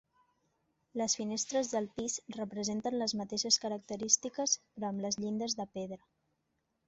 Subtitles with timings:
[0.99, 2.15] Les finestres del pis
[2.53, 6.01] presenten les mateixes característiques, però amb les llindes de pedra.